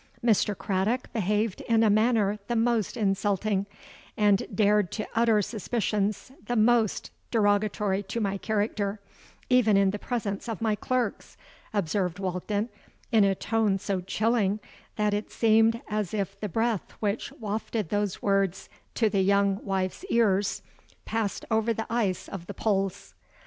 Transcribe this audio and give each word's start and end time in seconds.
'—'Mr. 0.25 0.57
Craddock 0.57 1.13
behaved 1.13 1.61
in 1.69 1.83
a 1.83 1.89
manner 1.91 2.39
the 2.47 2.55
most 2.55 2.97
insulting, 2.97 3.67
and 4.17 4.47
dared 4.51 4.91
to 4.93 5.07
utter 5.13 5.43
suspicions 5.43 6.31
the 6.43 6.55
must 6.55 7.11
derogatory 7.29 8.01
to 8.01 8.19
my 8.19 8.35
character, 8.39 8.99
even 9.47 9.77
in 9.77 9.91
the 9.91 9.99
presence 9.99 10.49
of 10.49 10.59
my 10.59 10.73
clerks,' 10.73 11.37
observed 11.71 12.17
Walkden, 12.17 12.69
in 13.11 13.23
a 13.23 13.35
tone 13.35 13.77
so 13.77 14.01
chilling 14.01 14.59
that 14.95 15.13
it 15.13 15.31
seemed 15.31 15.79
as 15.87 16.15
if 16.15 16.39
the 16.39 16.49
breath 16.49 16.93
which 16.99 17.31
wafted 17.33 17.89
those 17.89 18.23
words 18.23 18.69
to 18.95 19.07
the 19.07 19.21
young 19.21 19.63
wife's 19.63 20.03
ears, 20.09 20.63
passed 21.05 21.45
over 21.51 21.73
the 21.75 21.85
ice 21.93 22.27
of 22.27 22.47
the 22.47 22.55
poles. 22.55 23.13